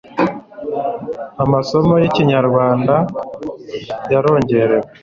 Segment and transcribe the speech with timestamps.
[1.43, 2.95] amasomo y' Ikinyarwanda
[4.11, 4.87] yarongerewe